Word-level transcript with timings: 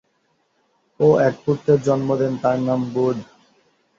ও 0.99 1.07
এক 1.19 1.35
পুত্রের 1.43 1.79
জন্ম 1.81 2.09
দেন 2.15 2.33
তার 2.43 2.57
নাম 2.59 2.79
বুধ। 2.93 3.17